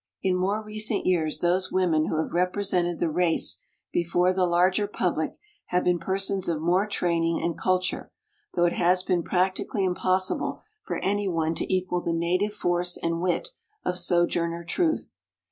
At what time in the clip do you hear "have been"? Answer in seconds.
5.67-5.99